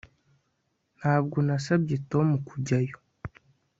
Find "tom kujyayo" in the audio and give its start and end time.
2.11-2.95